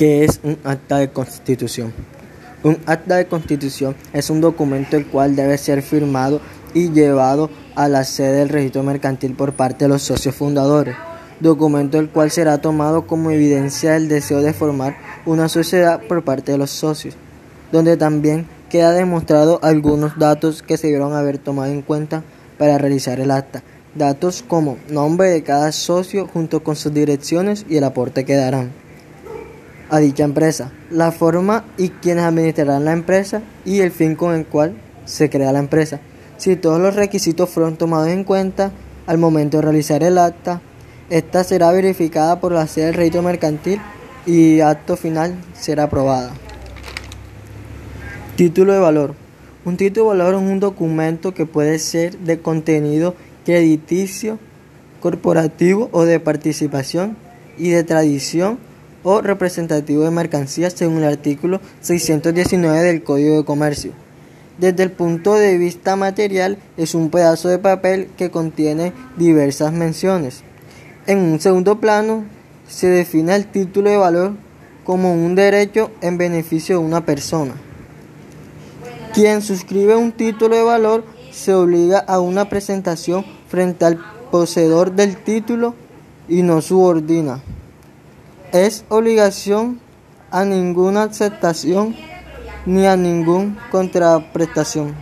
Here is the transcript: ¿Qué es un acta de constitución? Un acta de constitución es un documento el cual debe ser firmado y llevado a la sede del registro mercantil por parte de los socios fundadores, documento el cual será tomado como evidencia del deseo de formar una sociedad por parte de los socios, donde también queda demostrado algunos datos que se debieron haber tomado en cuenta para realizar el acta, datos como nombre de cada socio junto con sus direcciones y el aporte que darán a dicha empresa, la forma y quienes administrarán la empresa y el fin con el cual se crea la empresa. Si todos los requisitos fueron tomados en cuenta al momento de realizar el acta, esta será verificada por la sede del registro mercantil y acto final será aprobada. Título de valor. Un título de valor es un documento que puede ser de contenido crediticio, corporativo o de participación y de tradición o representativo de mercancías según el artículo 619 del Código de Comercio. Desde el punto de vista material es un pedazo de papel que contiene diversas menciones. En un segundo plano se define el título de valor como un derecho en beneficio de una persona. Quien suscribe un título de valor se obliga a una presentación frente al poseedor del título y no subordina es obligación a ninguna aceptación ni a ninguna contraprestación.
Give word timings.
¿Qué 0.00 0.24
es 0.24 0.40
un 0.42 0.56
acta 0.64 0.96
de 0.96 1.10
constitución? 1.10 1.92
Un 2.62 2.78
acta 2.86 3.16
de 3.16 3.26
constitución 3.26 3.94
es 4.14 4.30
un 4.30 4.40
documento 4.40 4.96
el 4.96 5.06
cual 5.06 5.36
debe 5.36 5.58
ser 5.58 5.82
firmado 5.82 6.40
y 6.72 6.88
llevado 6.88 7.50
a 7.74 7.86
la 7.86 8.04
sede 8.04 8.38
del 8.38 8.48
registro 8.48 8.82
mercantil 8.82 9.34
por 9.34 9.52
parte 9.52 9.84
de 9.84 9.90
los 9.90 10.00
socios 10.00 10.34
fundadores, 10.34 10.96
documento 11.40 11.98
el 11.98 12.08
cual 12.08 12.30
será 12.30 12.62
tomado 12.62 13.06
como 13.06 13.30
evidencia 13.30 13.92
del 13.92 14.08
deseo 14.08 14.40
de 14.40 14.54
formar 14.54 14.96
una 15.26 15.50
sociedad 15.50 16.00
por 16.08 16.24
parte 16.24 16.52
de 16.52 16.56
los 16.56 16.70
socios, 16.70 17.14
donde 17.70 17.98
también 17.98 18.46
queda 18.70 18.92
demostrado 18.92 19.60
algunos 19.62 20.18
datos 20.18 20.62
que 20.62 20.78
se 20.78 20.86
debieron 20.86 21.12
haber 21.12 21.36
tomado 21.36 21.72
en 21.72 21.82
cuenta 21.82 22.24
para 22.56 22.78
realizar 22.78 23.20
el 23.20 23.30
acta, 23.30 23.62
datos 23.94 24.42
como 24.48 24.78
nombre 24.88 25.28
de 25.28 25.42
cada 25.42 25.70
socio 25.72 26.26
junto 26.26 26.64
con 26.64 26.74
sus 26.74 26.94
direcciones 26.94 27.66
y 27.68 27.76
el 27.76 27.84
aporte 27.84 28.24
que 28.24 28.36
darán 28.36 28.70
a 29.90 29.98
dicha 29.98 30.24
empresa, 30.24 30.70
la 30.90 31.12
forma 31.12 31.64
y 31.76 31.88
quienes 31.88 32.24
administrarán 32.24 32.84
la 32.84 32.92
empresa 32.92 33.42
y 33.64 33.80
el 33.80 33.90
fin 33.90 34.14
con 34.14 34.34
el 34.34 34.46
cual 34.46 34.76
se 35.04 35.28
crea 35.28 35.52
la 35.52 35.58
empresa. 35.58 36.00
Si 36.36 36.56
todos 36.56 36.80
los 36.80 36.94
requisitos 36.94 37.50
fueron 37.50 37.76
tomados 37.76 38.08
en 38.08 38.24
cuenta 38.24 38.70
al 39.06 39.18
momento 39.18 39.58
de 39.58 39.62
realizar 39.62 40.02
el 40.02 40.16
acta, 40.16 40.62
esta 41.10 41.42
será 41.42 41.72
verificada 41.72 42.40
por 42.40 42.52
la 42.52 42.68
sede 42.68 42.86
del 42.86 42.94
registro 42.94 43.22
mercantil 43.22 43.80
y 44.26 44.60
acto 44.60 44.96
final 44.96 45.34
será 45.54 45.84
aprobada. 45.84 46.32
Título 48.36 48.72
de 48.72 48.78
valor. 48.78 49.14
Un 49.64 49.76
título 49.76 50.12
de 50.12 50.18
valor 50.18 50.34
es 50.34 50.40
un 50.40 50.60
documento 50.60 51.34
que 51.34 51.46
puede 51.46 51.78
ser 51.78 52.16
de 52.18 52.40
contenido 52.40 53.16
crediticio, 53.44 54.38
corporativo 55.00 55.88
o 55.92 56.04
de 56.04 56.20
participación 56.20 57.16
y 57.58 57.70
de 57.70 57.82
tradición 57.82 58.58
o 59.02 59.20
representativo 59.20 60.04
de 60.04 60.10
mercancías 60.10 60.74
según 60.74 60.98
el 60.98 61.04
artículo 61.04 61.60
619 61.80 62.82
del 62.82 63.02
Código 63.02 63.36
de 63.36 63.44
Comercio. 63.44 63.92
Desde 64.58 64.82
el 64.82 64.90
punto 64.90 65.34
de 65.34 65.56
vista 65.56 65.96
material 65.96 66.58
es 66.76 66.94
un 66.94 67.10
pedazo 67.10 67.48
de 67.48 67.58
papel 67.58 68.08
que 68.16 68.30
contiene 68.30 68.92
diversas 69.16 69.72
menciones. 69.72 70.42
En 71.06 71.18
un 71.18 71.40
segundo 71.40 71.80
plano 71.80 72.24
se 72.68 72.88
define 72.88 73.34
el 73.36 73.46
título 73.46 73.90
de 73.90 73.96
valor 73.96 74.32
como 74.84 75.14
un 75.14 75.34
derecho 75.34 75.90
en 76.02 76.18
beneficio 76.18 76.78
de 76.78 76.84
una 76.84 77.06
persona. 77.06 77.54
Quien 79.14 79.40
suscribe 79.40 79.96
un 79.96 80.12
título 80.12 80.56
de 80.56 80.62
valor 80.62 81.04
se 81.32 81.54
obliga 81.54 81.98
a 81.98 82.20
una 82.20 82.48
presentación 82.48 83.24
frente 83.48 83.84
al 83.84 83.98
poseedor 84.30 84.92
del 84.92 85.16
título 85.16 85.74
y 86.28 86.42
no 86.42 86.60
subordina 86.60 87.42
es 88.52 88.84
obligación 88.88 89.80
a 90.30 90.44
ninguna 90.44 91.04
aceptación 91.04 91.96
ni 92.66 92.86
a 92.86 92.96
ninguna 92.96 93.68
contraprestación. 93.70 94.94